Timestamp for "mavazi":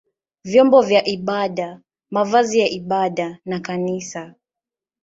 2.11-2.59